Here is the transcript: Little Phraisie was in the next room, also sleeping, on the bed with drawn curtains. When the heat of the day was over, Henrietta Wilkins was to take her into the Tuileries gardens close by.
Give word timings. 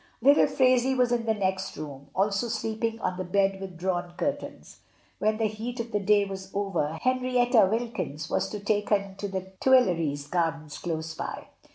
Little 0.19 0.47
Phraisie 0.47 0.97
was 0.97 1.11
in 1.11 1.27
the 1.27 1.33
next 1.35 1.77
room, 1.77 2.07
also 2.15 2.47
sleeping, 2.47 2.99
on 3.01 3.17
the 3.19 3.23
bed 3.23 3.61
with 3.61 3.77
drawn 3.77 4.15
curtains. 4.17 4.79
When 5.19 5.37
the 5.37 5.45
heat 5.45 5.79
of 5.79 5.91
the 5.91 5.99
day 5.99 6.25
was 6.25 6.49
over, 6.55 6.97
Henrietta 7.03 7.67
Wilkins 7.71 8.27
was 8.27 8.49
to 8.49 8.59
take 8.59 8.89
her 8.89 8.95
into 8.95 9.27
the 9.27 9.51
Tuileries 9.59 10.25
gardens 10.25 10.79
close 10.79 11.13
by. 11.13 11.45